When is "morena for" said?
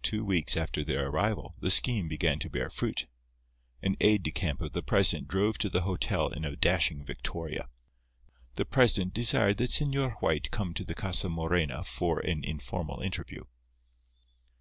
11.28-12.20